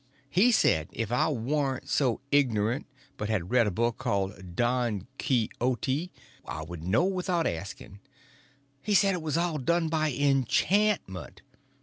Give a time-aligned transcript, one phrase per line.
[0.31, 6.11] He said if I warn't so ignorant, but had read a book called Don Quixote,
[6.43, 7.99] I would know without asking.
[8.81, 11.43] He said it was all done by enchantment.